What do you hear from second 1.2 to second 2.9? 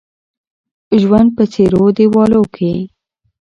په څيرو دېوالو کې